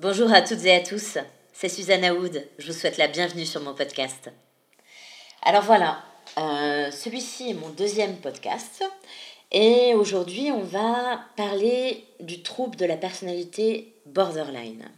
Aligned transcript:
Bonjour 0.00 0.32
à 0.32 0.40
toutes 0.40 0.64
et 0.64 0.72
à 0.72 0.80
tous, 0.80 1.18
c'est 1.52 1.68
Suzanne 1.68 2.06
Aoud, 2.06 2.48
je 2.58 2.72
vous 2.72 2.78
souhaite 2.78 2.96
la 2.96 3.06
bienvenue 3.06 3.44
sur 3.44 3.60
mon 3.60 3.74
podcast. 3.74 4.30
Alors 5.42 5.62
voilà, 5.62 6.02
euh, 6.38 6.90
celui-ci 6.90 7.50
est 7.50 7.54
mon 7.54 7.68
deuxième 7.68 8.16
podcast 8.16 8.82
et 9.52 9.92
aujourd'hui 9.94 10.52
on 10.52 10.62
va 10.62 11.20
parler 11.36 12.02
du 12.18 12.40
trouble 12.40 12.76
de 12.76 12.86
la 12.86 12.96
personnalité 12.96 13.92
borderline. 14.06 14.88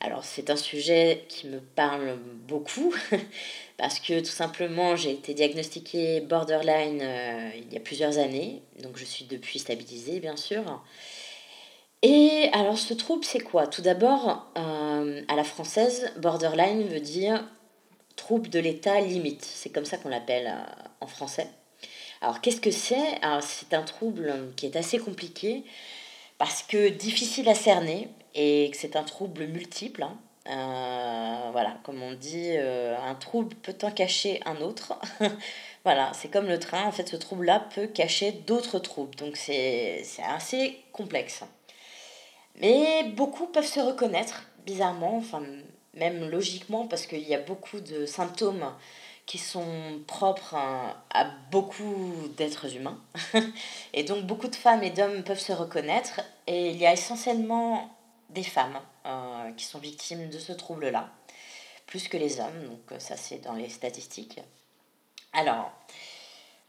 Alors 0.00 0.24
c'est 0.24 0.48
un 0.48 0.56
sujet 0.56 1.26
qui 1.28 1.48
me 1.48 1.60
parle 1.60 2.16
beaucoup 2.48 2.94
parce 3.76 4.00
que 4.00 4.20
tout 4.20 4.24
simplement 4.24 4.96
j'ai 4.96 5.10
été 5.10 5.34
diagnostiquée 5.34 6.22
borderline 6.22 7.02
euh, 7.02 7.50
il 7.54 7.70
y 7.70 7.76
a 7.76 7.80
plusieurs 7.80 8.16
années, 8.16 8.62
donc 8.82 8.96
je 8.96 9.04
suis 9.04 9.26
depuis 9.26 9.58
stabilisée 9.58 10.20
bien 10.20 10.36
sûr. 10.36 10.64
Et 12.08 12.50
alors 12.52 12.78
ce 12.78 12.94
trouble 12.94 13.24
c'est 13.24 13.40
quoi? 13.40 13.66
Tout 13.66 13.82
d'abord, 13.82 14.46
euh, 14.56 15.22
à 15.26 15.34
la 15.34 15.42
française, 15.42 16.12
borderline 16.18 16.86
veut 16.86 17.00
dire 17.00 17.44
trouble 18.14 18.48
de 18.48 18.60
l'état 18.60 19.00
limite, 19.00 19.44
c'est 19.44 19.70
comme 19.70 19.84
ça 19.84 19.96
qu'on 19.96 20.08
l'appelle 20.08 20.46
euh, 20.46 20.84
en 21.00 21.08
français. 21.08 21.48
Alors 22.20 22.40
qu'est-ce 22.40 22.60
que 22.60 22.70
c'est? 22.70 23.20
C'est 23.40 23.74
un 23.74 23.82
trouble 23.82 24.32
qui 24.54 24.66
est 24.66 24.76
assez 24.76 25.00
compliqué 25.00 25.64
parce 26.38 26.62
que 26.62 26.90
difficile 26.90 27.48
à 27.48 27.56
cerner 27.56 28.08
et 28.36 28.70
que 28.70 28.76
c'est 28.76 28.94
un 28.94 29.02
trouble 29.02 29.48
multiple. 29.48 30.04
Hein. 30.04 30.16
Euh, 30.48 31.50
voilà, 31.50 31.76
comme 31.82 32.00
on 32.04 32.12
dit, 32.12 32.56
un 32.56 33.14
trouble 33.16 33.56
peut 33.56 33.76
en 33.82 33.90
cacher 33.90 34.40
un 34.46 34.60
autre. 34.60 34.94
voilà, 35.84 36.12
c'est 36.14 36.28
comme 36.28 36.46
le 36.46 36.60
train, 36.60 36.84
en 36.84 36.92
fait, 36.92 37.08
ce 37.08 37.16
trouble-là 37.16 37.66
peut 37.74 37.88
cacher 37.88 38.30
d'autres 38.30 38.78
troubles. 38.78 39.16
Donc 39.16 39.36
c'est 39.36 40.04
assez 40.24 40.78
complexe. 40.92 41.42
Mais 42.60 43.04
beaucoup 43.16 43.46
peuvent 43.46 43.66
se 43.66 43.80
reconnaître, 43.80 44.44
bizarrement, 44.64 45.16
enfin, 45.16 45.42
même 45.94 46.28
logiquement, 46.28 46.86
parce 46.86 47.06
qu'il 47.06 47.22
y 47.22 47.34
a 47.34 47.40
beaucoup 47.40 47.80
de 47.80 48.06
symptômes 48.06 48.72
qui 49.26 49.38
sont 49.38 50.00
propres 50.06 50.54
à, 50.54 51.24
beaucoup 51.50 52.28
d'êtres 52.36 52.76
humains. 52.76 53.00
et 53.92 54.04
donc 54.04 54.24
beaucoup 54.24 54.48
de 54.48 54.54
femmes 54.54 54.84
et 54.84 54.90
d'hommes 54.90 55.24
peuvent 55.24 55.40
se 55.40 55.52
reconnaître. 55.52 56.20
Et 56.46 56.70
il 56.70 56.76
y 56.76 56.86
a 56.86 56.92
essentiellement 56.92 57.90
des 58.30 58.44
femmes 58.44 58.78
euh, 59.04 59.50
qui 59.56 59.64
sont 59.64 59.80
victimes 59.80 60.30
de 60.30 60.38
ce 60.38 60.52
trouble-là, 60.52 61.10
plus 61.86 62.08
que 62.08 62.16
les 62.16 62.40
hommes. 62.40 62.64
Donc 62.68 63.00
ça 63.00 63.16
c'est 63.16 63.38
dans 63.38 63.54
les 63.54 63.68
statistiques. 63.68 64.40
Alors, 65.32 65.72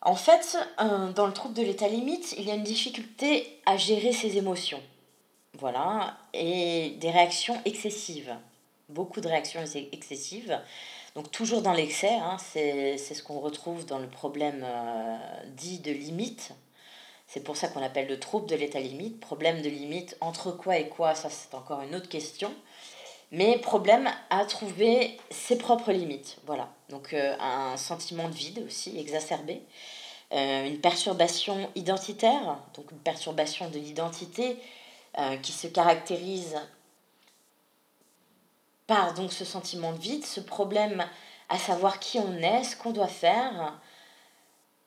en 0.01 0.15
fait, 0.15 0.57
euh, 0.81 1.11
dans 1.13 1.27
le 1.27 1.33
trouble 1.33 1.53
de 1.53 1.61
l'état 1.61 1.87
limite, 1.87 2.33
il 2.37 2.45
y 2.45 2.51
a 2.51 2.55
une 2.55 2.63
difficulté 2.63 3.61
à 3.65 3.77
gérer 3.77 4.13
ses 4.13 4.37
émotions. 4.37 4.81
Voilà, 5.59 6.17
et 6.33 6.91
des 6.99 7.09
réactions 7.09 7.59
excessives. 7.65 8.35
Beaucoup 8.89 9.21
de 9.21 9.27
réactions 9.27 9.63
excessives 9.91 10.57
donc 11.17 11.31
toujours 11.31 11.63
dans 11.63 11.73
l'excès, 11.73 12.13
hein, 12.13 12.37
c'est 12.37 12.95
ce 12.99 13.23
qu'on 13.23 13.39
retrouve 13.39 13.87
dans 13.87 13.97
le 13.97 14.07
problème 14.07 14.63
euh, 14.63 15.17
dit 15.47 15.79
de 15.79 15.91
limite. 15.91 16.51
C'est 17.25 17.43
pour 17.43 17.57
ça 17.57 17.69
qu'on 17.69 17.81
appelle 17.81 18.07
le 18.07 18.19
trouble 18.19 18.45
de 18.45 18.55
l'état 18.55 18.79
limite. 18.79 19.19
Problème 19.19 19.63
de 19.63 19.67
limite, 19.67 20.15
entre 20.21 20.51
quoi 20.51 20.77
et 20.77 20.89
quoi, 20.89 21.15
ça 21.15 21.31
c'est 21.31 21.55
encore 21.55 21.81
une 21.81 21.95
autre 21.95 22.07
question. 22.07 22.53
Mais 23.31 23.57
problème 23.57 24.07
à 24.29 24.45
trouver 24.45 25.17
ses 25.31 25.57
propres 25.57 25.91
limites. 25.91 26.37
Voilà. 26.45 26.69
Donc 26.89 27.13
euh, 27.13 27.35
un 27.39 27.77
sentiment 27.77 28.29
de 28.29 28.35
vide 28.35 28.63
aussi 28.67 28.99
exacerbé. 28.99 29.63
Euh, 30.33 30.67
une 30.67 30.79
perturbation 30.79 31.67
identitaire, 31.73 32.59
donc 32.75 32.91
une 32.91 32.99
perturbation 32.99 33.71
de 33.71 33.79
l'identité 33.79 34.55
qui 35.41 35.51
se 35.51 35.67
caractérise 35.67 36.55
par 38.85 39.13
donc 39.13 39.33
ce 39.33 39.45
sentiment 39.45 39.91
de 39.93 39.99
vide, 39.99 40.25
ce 40.25 40.39
problème 40.39 41.05
à 41.49 41.57
savoir 41.57 41.99
qui 41.99 42.19
on 42.19 42.37
est, 42.37 42.63
ce 42.63 42.75
qu'on 42.75 42.91
doit 42.91 43.07
faire, 43.07 43.79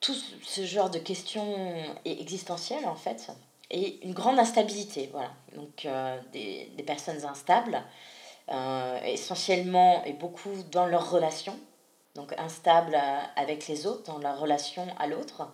tout 0.01 0.15
ce 0.43 0.65
genre 0.65 0.91
de 0.91 0.99
questions 0.99 1.57
existentielles 2.05 2.87
en 2.87 2.95
fait, 2.95 3.31
et 3.71 4.05
une 4.05 4.15
grande 4.15 4.39
instabilité, 4.39 5.09
voilà. 5.13 5.31
Donc 5.55 5.85
euh, 5.85 6.19
des, 6.33 6.71
des, 6.77 6.83
personnes 6.83 7.25
instables, 7.25 7.83
euh, 8.51 9.01
essentiellement 9.05 10.03
et 10.05 10.13
beaucoup 10.13 10.51
dans 10.73 10.87
leurs 10.87 11.11
relations, 11.11 11.59
donc 12.15 12.35
instables 12.39 12.99
avec 13.37 13.69
les 13.69 13.87
autres, 13.87 14.03
dans 14.05 14.19
leur 14.19 14.41
relation 14.41 14.87
à 14.99 15.07
l'autre. 15.07 15.49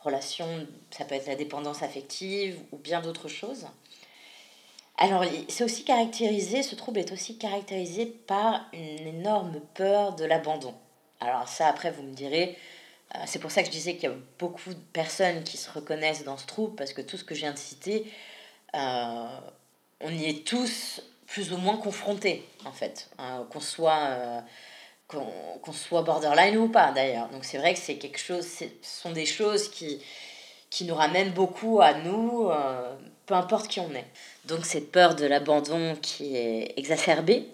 Relation, 0.00 0.46
ça 0.90 1.04
peut 1.04 1.16
être 1.16 1.26
la 1.26 1.34
dépendance 1.34 1.82
affective 1.82 2.60
ou 2.70 2.76
bien 2.76 3.00
d'autres 3.00 3.28
choses. 3.28 3.66
Alors, 4.98 5.24
c'est 5.48 5.64
aussi 5.64 5.84
caractérisé, 5.84 6.62
ce 6.62 6.74
trouble 6.74 6.98
est 7.00 7.12
aussi 7.12 7.36
caractérisé 7.36 8.06
par 8.06 8.66
une 8.72 9.06
énorme 9.06 9.60
peur 9.74 10.14
de 10.14 10.24
l'abandon. 10.24 10.74
Alors 11.20 11.48
ça, 11.48 11.68
après, 11.68 11.90
vous 11.90 12.02
me 12.02 12.14
direz, 12.14 12.56
euh, 13.14 13.18
c'est 13.26 13.38
pour 13.38 13.50
ça 13.50 13.60
que 13.60 13.66
je 13.66 13.72
disais 13.72 13.94
qu'il 13.96 14.08
y 14.08 14.12
a 14.12 14.16
beaucoup 14.38 14.70
de 14.70 14.80
personnes 14.92 15.44
qui 15.44 15.58
se 15.58 15.70
reconnaissent 15.70 16.24
dans 16.24 16.38
ce 16.38 16.46
trouble, 16.46 16.74
parce 16.76 16.92
que 16.92 17.02
tout 17.02 17.18
ce 17.18 17.24
que 17.24 17.34
je 17.34 17.40
viens 17.40 17.52
de 17.52 17.58
citer, 17.58 18.10
euh, 18.74 19.26
on 20.00 20.10
y 20.10 20.24
est 20.24 20.46
tous 20.46 21.02
plus 21.26 21.52
ou 21.52 21.58
moins 21.58 21.76
confrontés, 21.76 22.44
en 22.64 22.72
fait, 22.72 23.10
hein, 23.18 23.46
qu'on 23.50 23.60
soit... 23.60 24.04
Euh, 24.10 24.40
qu'on 25.08 25.72
soit 25.72 26.02
borderline 26.02 26.56
ou 26.56 26.68
pas 26.68 26.90
d'ailleurs. 26.90 27.28
Donc 27.28 27.44
c'est 27.44 27.58
vrai 27.58 27.74
que 27.74 27.78
c'est 27.78 27.94
quelque 27.94 28.18
chose, 28.18 28.44
ce 28.44 28.64
sont 28.82 29.12
des 29.12 29.24
choses 29.24 29.70
qui, 29.70 30.02
qui 30.76 30.84
nous 30.84 30.94
ramènent 30.94 31.30
beaucoup 31.30 31.80
à 31.80 31.94
nous, 31.94 32.50
peu 33.26 33.34
importe 33.34 33.68
qui 33.68 33.80
on 33.80 33.90
est. 33.94 34.06
Donc 34.46 34.64
cette 34.64 34.92
peur 34.92 35.16
de 35.16 35.26
l'abandon 35.26 35.96
qui 36.00 36.36
est 36.36 36.74
exacerbée, 36.76 37.48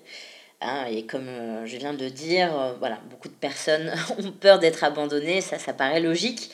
hein, 0.61 0.85
et 0.91 1.07
comme 1.07 1.27
euh, 1.29 1.67
je 1.67 1.77
viens 1.79 1.95
de 1.95 2.09
dire, 2.09 2.59
euh, 2.59 2.75
voilà, 2.79 3.01
beaucoup 3.11 3.29
de 3.29 3.35
personnes 3.35 3.93
ont 4.19 4.31
peur 4.33 4.59
d'être 4.59 4.85
abandonnées, 4.85 5.41
ça, 5.41 5.59
ça 5.59 5.73
paraît 5.73 6.01
logique. 6.01 6.51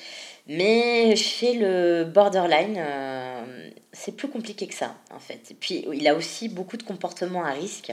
Mais 0.47 1.15
chez 1.17 1.55
le 1.55 2.05
borderline, 2.05 2.77
euh, 2.79 3.71
c'est 3.93 4.17
plus 4.17 4.29
compliqué 4.29 4.67
que 4.67 4.75
ça, 4.75 4.95
en 5.15 5.19
fait. 5.19 5.51
Et 5.51 5.55
puis, 5.55 5.85
il 5.93 6.09
a 6.09 6.15
aussi 6.15 6.49
beaucoup 6.49 6.79
de 6.79 6.83
comportements 6.85 7.45
à 7.45 7.51
risque, 7.51 7.93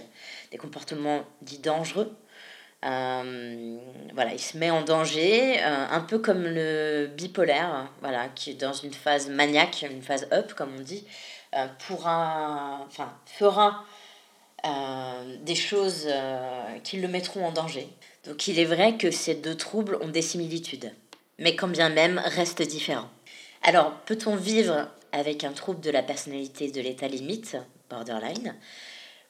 des 0.52 0.58
comportements 0.58 1.24
dits 1.42 1.60
dangereux. 1.60 2.16
Voilà, 2.86 4.34
il 4.34 4.40
se 4.40 4.58
met 4.58 4.70
en 4.70 4.84
danger, 4.84 5.60
un 5.62 6.02
peu 6.02 6.20
comme 6.20 6.44
le 6.44 7.10
bipolaire, 7.18 7.90
voilà, 8.02 8.28
qui 8.30 8.52
est 8.52 8.62
dans 8.62 8.74
une 8.74 8.94
phase 8.94 9.30
maniaque, 9.30 9.86
une 9.90 10.02
phase 10.02 10.28
up, 10.32 10.54
comme 10.54 10.70
on 10.78 10.82
dit, 10.82 11.06
euh, 11.56 11.68
pourra, 11.88 12.86
enfin, 12.86 13.14
fera 13.26 13.86
euh, 14.66 15.38
des 15.44 15.56
choses 15.56 16.06
euh, 16.08 16.80
qui 16.84 16.98
le 16.98 17.08
mettront 17.08 17.46
en 17.46 17.52
danger. 17.54 17.88
Donc 18.26 18.48
il 18.48 18.60
est 18.60 18.66
vrai 18.66 18.98
que 18.98 19.10
ces 19.10 19.36
deux 19.36 19.56
troubles 19.56 19.98
ont 20.02 20.10
des 20.10 20.22
similitudes, 20.22 20.92
mais 21.40 21.56
quand 21.56 21.70
bien 21.70 21.88
même 21.88 22.22
restent 22.26 22.62
différents. 22.62 23.10
Alors, 23.64 23.94
peut-on 24.06 24.36
vivre 24.36 24.90
avec 25.14 25.46
un 25.46 25.54
trouble 25.54 25.80
de 25.80 25.92
la 25.92 26.04
personnalité 26.04 26.72
de 26.72 26.82
l'état 26.82 27.08
limite, 27.08 27.56
borderline? 27.90 28.54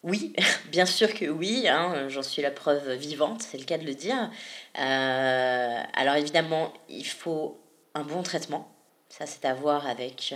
Oui, 0.06 0.34
bien 0.72 0.86
sûr 0.86 1.14
que 1.14 1.26
oui, 1.26 1.68
hein, 1.68 2.08
j'en 2.08 2.24
suis 2.24 2.42
la 2.42 2.52
preuve 2.52 2.94
vivante, 2.94 3.42
c'est 3.42 3.58
le 3.58 3.66
cas 3.66 3.78
de 3.78 3.86
le 3.86 3.94
dire. 3.94 4.32
alors 4.76 6.16
évidemment, 6.16 6.72
il 6.88 7.06
faut 7.06 7.60
un 7.94 8.04
bon 8.04 8.24
traitement, 8.24 8.74
ça 9.10 9.26
c'est 9.26 9.44
à 9.44 9.54
voir 9.54 9.86
avec 9.88 10.34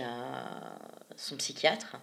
son 1.16 1.36
psychiatre, 1.36 1.96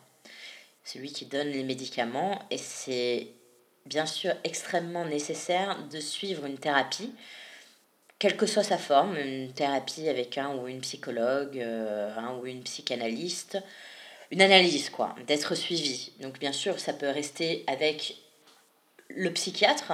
celui 0.83 1.11
qui 1.11 1.25
donne 1.25 1.49
les 1.49 1.63
médicaments, 1.63 2.39
et 2.49 2.57
c'est 2.57 3.27
bien 3.85 4.05
sûr 4.05 4.33
extrêmement 4.43 5.05
nécessaire 5.05 5.77
de 5.91 5.99
suivre 5.99 6.45
une 6.45 6.57
thérapie, 6.57 7.13
quelle 8.19 8.35
que 8.35 8.45
soit 8.45 8.63
sa 8.63 8.77
forme, 8.77 9.15
une 9.17 9.53
thérapie 9.53 10.09
avec 10.09 10.37
un 10.37 10.55
ou 10.55 10.67
une 10.67 10.81
psychologue, 10.81 11.59
euh, 11.59 12.15
un 12.17 12.35
ou 12.37 12.47
une 12.47 12.63
psychanalyste, 12.63 13.59
une 14.31 14.41
analyse 14.41 14.89
quoi, 14.89 15.15
d'être 15.27 15.55
suivi. 15.55 16.11
Donc 16.21 16.39
bien 16.39 16.51
sûr, 16.51 16.79
ça 16.79 16.93
peut 16.93 17.09
rester 17.09 17.63
avec 17.67 18.17
le 19.09 19.31
psychiatre, 19.31 19.93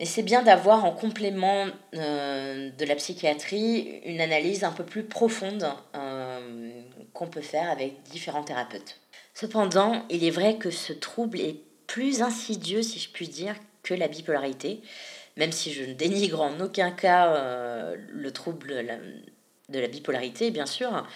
mais 0.00 0.06
c'est 0.06 0.22
bien 0.22 0.42
d'avoir 0.42 0.84
en 0.84 0.92
complément 0.92 1.66
euh, 1.94 2.70
de 2.70 2.84
la 2.84 2.96
psychiatrie 2.96 4.00
une 4.04 4.20
analyse 4.20 4.64
un 4.64 4.72
peu 4.72 4.84
plus 4.84 5.04
profonde 5.04 5.66
euh, 5.94 6.70
qu'on 7.12 7.28
peut 7.28 7.42
faire 7.42 7.70
avec 7.70 8.02
différents 8.04 8.42
thérapeutes. 8.42 9.00
Cependant, 9.34 10.04
il 10.10 10.24
est 10.24 10.30
vrai 10.30 10.56
que 10.56 10.70
ce 10.70 10.92
trouble 10.92 11.40
est 11.40 11.60
plus 11.86 12.22
insidieux, 12.22 12.82
si 12.82 12.98
je 12.98 13.10
puis 13.10 13.28
dire, 13.28 13.54
que 13.82 13.94
la 13.94 14.08
bipolarité, 14.08 14.80
même 15.36 15.52
si 15.52 15.72
je 15.72 15.84
ne 15.84 15.92
dénigre 15.92 16.40
en 16.40 16.58
aucun 16.60 16.90
cas 16.90 17.34
euh, 17.34 17.96
le 18.08 18.32
trouble 18.32 18.84
de 19.74 19.80
la 19.80 19.88
bipolarité, 19.88 20.50
bien 20.50 20.66
sûr. 20.66 21.06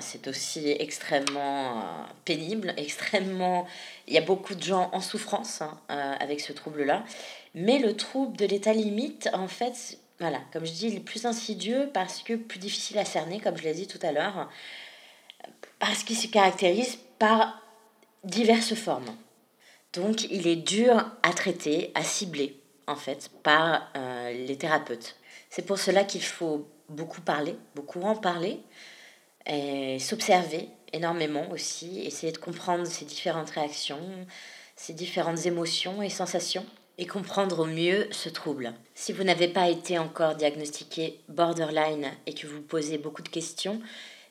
c'est 0.00 0.28
aussi 0.28 0.70
extrêmement 0.78 1.84
pénible, 2.24 2.74
extrêmement... 2.78 3.66
Il 4.06 4.14
y 4.14 4.18
a 4.18 4.22
beaucoup 4.22 4.54
de 4.54 4.62
gens 4.62 4.90
en 4.92 5.00
souffrance 5.00 5.62
hein, 5.62 5.78
avec 6.20 6.40
ce 6.40 6.52
trouble-là. 6.52 7.04
Mais 7.54 7.78
le 7.78 7.96
trouble 7.96 8.36
de 8.36 8.46
l'état 8.46 8.72
limite, 8.72 9.28
en 9.32 9.48
fait, 9.48 9.98
voilà, 10.20 10.40
comme 10.52 10.64
je 10.64 10.72
dis, 10.72 10.88
il 10.88 10.96
est 10.96 11.00
plus 11.00 11.26
insidieux 11.26 11.90
parce 11.92 12.22
que 12.22 12.34
plus 12.34 12.58
difficile 12.58 12.98
à 12.98 13.04
cerner, 13.04 13.40
comme 13.40 13.56
je 13.56 13.64
l'ai 13.64 13.74
dit 13.74 13.86
tout 13.86 13.98
à 14.02 14.12
l'heure, 14.12 14.48
parce 15.78 16.04
qu'il 16.04 16.16
se 16.16 16.26
caractérise 16.26 16.98
par 17.18 17.62
diverses 18.24 18.74
formes. 18.74 19.14
Donc 19.92 20.24
il 20.24 20.46
est 20.46 20.56
dur 20.56 21.10
à 21.22 21.32
traiter, 21.32 21.90
à 21.94 22.02
cibler, 22.02 22.60
en 22.86 22.96
fait, 22.96 23.30
par 23.42 23.90
euh, 23.96 24.32
les 24.32 24.56
thérapeutes. 24.56 25.16
C'est 25.50 25.66
pour 25.66 25.78
cela 25.78 26.04
qu'il 26.04 26.22
faut 26.22 26.68
beaucoup 26.88 27.20
parler, 27.20 27.56
beaucoup 27.74 28.02
en 28.02 28.14
parler, 28.14 28.60
s'observer 30.00 30.68
énormément 30.92 31.48
aussi, 31.50 32.00
essayer 32.04 32.32
de 32.32 32.38
comprendre 32.38 32.86
ces 32.86 33.04
différentes 33.04 33.50
réactions, 33.50 34.26
ces 34.74 34.92
différentes 34.92 35.46
émotions 35.46 36.02
et 36.02 36.10
sensations, 36.10 36.66
et 36.98 37.06
comprendre 37.06 37.60
au 37.60 37.66
mieux 37.66 38.08
ce 38.10 38.28
trouble. 38.28 38.72
Si 38.94 39.12
vous 39.12 39.24
n'avez 39.24 39.48
pas 39.48 39.68
été 39.68 39.98
encore 39.98 40.34
diagnostiqué 40.34 41.20
borderline 41.28 42.10
et 42.26 42.34
que 42.34 42.46
vous 42.46 42.62
posez 42.62 42.98
beaucoup 42.98 43.22
de 43.22 43.28
questions, 43.28 43.80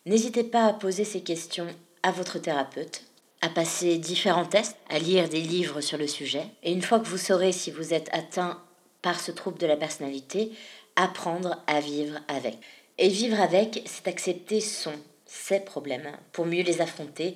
n'hésitez 0.05 0.43
pas 0.43 0.65
à 0.65 0.73
poser 0.73 1.03
ces 1.03 1.21
questions 1.21 1.67
à 2.01 2.11
votre 2.11 2.39
thérapeute, 2.39 3.03
à 3.45 3.49
passer 3.49 3.99
différents 3.99 4.47
tests, 4.47 4.75
à 4.89 4.97
lire 4.97 5.29
des 5.29 5.41
livres 5.41 5.79
sur 5.79 5.99
le 5.99 6.07
sujet, 6.07 6.47
et 6.63 6.71
une 6.71 6.81
fois 6.81 6.99
que 6.99 7.05
vous 7.05 7.19
saurez 7.19 7.51
si 7.51 7.69
vous 7.69 7.93
êtes 7.93 8.09
atteint 8.11 8.59
par 9.03 9.19
ce 9.19 9.31
trouble 9.31 9.59
de 9.59 9.67
la 9.67 9.77
personnalité, 9.77 10.51
apprendre 10.95 11.63
à 11.67 11.79
vivre 11.79 12.19
avec. 12.27 12.57
Et 12.97 13.07
vivre 13.07 13.39
avec, 13.39 13.83
c'est 13.85 14.07
accepter 14.07 14.61
son, 14.61 14.93
ses 15.27 15.59
problèmes 15.59 16.09
pour 16.31 16.47
mieux 16.47 16.63
les 16.63 16.81
affronter 16.81 17.35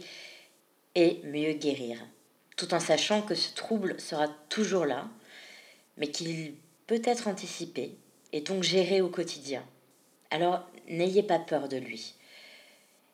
et 0.95 1.21
mieux 1.25 1.53
guérir, 1.53 1.99
tout 2.57 2.73
en 2.73 2.79
sachant 2.79 3.21
que 3.21 3.35
ce 3.35 3.53
trouble 3.53 3.99
sera 3.99 4.29
toujours 4.49 4.85
là, 4.85 5.07
mais 5.97 6.07
qu'il 6.09 6.55
peut 6.87 7.03
être 7.05 7.27
anticipé 7.27 7.93
et 8.33 8.41
donc 8.41 8.63
géré 8.63 9.01
au 9.01 9.09
quotidien. 9.09 9.63
Alors 10.31 10.65
n'ayez 10.87 11.21
pas 11.21 11.37
peur 11.37 11.69
de 11.69 11.77
lui. 11.77 12.15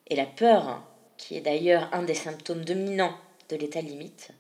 Et 0.07 0.15
la 0.15 0.25
peur, 0.25 0.81
qui 1.18 1.38
est 1.38 1.42
d'ailleurs 1.42 1.90
un 1.94 2.04
des 2.04 2.16
symptômes 2.16 2.66
dominants 2.66 3.18
de 3.50 3.56
l'état 3.56 3.82
limite, 3.82 4.32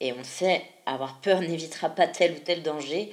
et 0.00 0.12
on 0.12 0.24
sait, 0.24 0.62
avoir 0.84 1.20
peur 1.20 1.40
n'évitera 1.42 1.90
pas 1.90 2.06
tel 2.06 2.32
ou 2.32 2.38
tel 2.38 2.62
danger, 2.62 3.12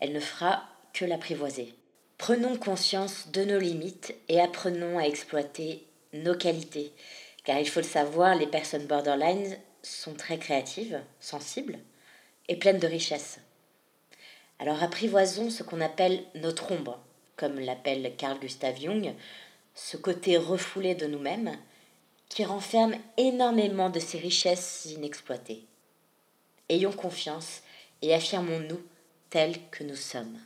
elle 0.00 0.12
ne 0.12 0.20
fera 0.20 0.64
que 0.92 1.04
l'apprivoiser. 1.04 1.74
Prenons 2.18 2.56
conscience 2.56 3.28
de 3.30 3.44
nos 3.44 3.58
limites 3.58 4.14
et 4.28 4.40
apprenons 4.40 4.98
à 4.98 5.06
exploiter 5.06 5.86
nos 6.14 6.34
qualités. 6.34 6.92
Car 7.44 7.58
il 7.58 7.68
faut 7.68 7.80
le 7.80 7.86
savoir, 7.86 8.34
les 8.34 8.46
personnes 8.46 8.86
borderline 8.86 9.56
sont 9.82 10.14
très 10.14 10.38
créatives, 10.38 11.00
sensibles 11.20 11.78
et 12.48 12.56
pleines 12.56 12.78
de 12.78 12.86
richesses. 12.86 13.38
Alors 14.58 14.82
apprivoisons 14.82 15.50
ce 15.50 15.62
qu'on 15.62 15.82
appelle 15.82 16.22
notre 16.34 16.72
ombre, 16.72 16.98
comme 17.36 17.60
l'appelle 17.60 18.14
Carl 18.16 18.38
Gustav 18.40 18.80
Jung, 18.80 19.14
ce 19.76 19.96
côté 19.96 20.38
refoulé 20.38 20.94
de 20.94 21.06
nous-mêmes 21.06 21.56
qui 22.28 22.44
renferme 22.44 22.96
énormément 23.18 23.90
de 23.90 24.00
ces 24.00 24.18
richesses 24.18 24.86
inexploitées. 24.86 25.64
Ayons 26.68 26.92
confiance 26.92 27.62
et 28.02 28.12
affirmons-nous 28.12 28.80
tels 29.30 29.58
que 29.70 29.84
nous 29.84 29.94
sommes. 29.94 30.36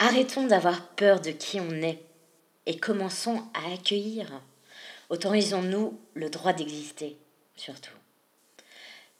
Arrêtons 0.00 0.46
d'avoir 0.46 0.88
peur 0.94 1.20
de 1.20 1.30
qui 1.30 1.60
on 1.60 1.70
est 1.82 2.00
et 2.66 2.78
commençons 2.78 3.44
à 3.54 3.72
accueillir. 3.72 4.42
Autorisons-nous 5.10 6.00
le 6.14 6.30
droit 6.30 6.52
d'exister, 6.52 7.16
surtout. 7.56 7.94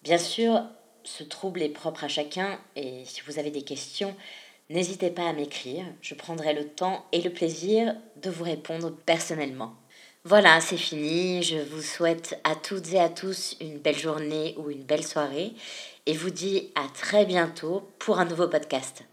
Bien 0.02 0.18
sûr, 0.18 0.62
ce 1.04 1.24
trouble 1.24 1.62
est 1.62 1.68
propre 1.68 2.04
à 2.04 2.08
chacun 2.08 2.58
et 2.74 3.04
si 3.04 3.20
vous 3.22 3.38
avez 3.38 3.50
des 3.50 3.62
questions, 3.62 4.16
n'hésitez 4.70 5.10
pas 5.10 5.28
à 5.28 5.32
m'écrire. 5.32 5.84
Je 6.00 6.14
prendrai 6.14 6.54
le 6.54 6.68
temps 6.68 7.06
et 7.12 7.20
le 7.20 7.30
plaisir 7.30 7.94
de 8.22 8.30
vous 8.30 8.44
répondre 8.44 8.92
personnellement. 9.06 9.74
Voilà, 10.24 10.60
c'est 10.60 10.76
fini. 10.76 11.42
Je 11.42 11.58
vous 11.58 11.82
souhaite 11.82 12.38
à 12.44 12.54
toutes 12.54 12.92
et 12.92 13.00
à 13.00 13.08
tous 13.08 13.56
une 13.60 13.78
belle 13.78 13.98
journée 13.98 14.54
ou 14.58 14.70
une 14.70 14.82
belle 14.82 15.04
soirée 15.04 15.52
et 16.06 16.12
vous 16.14 16.30
dis 16.30 16.70
à 16.74 16.86
très 16.92 17.24
bientôt 17.24 17.88
pour 17.98 18.18
un 18.18 18.24
nouveau 18.24 18.48
podcast. 18.48 19.07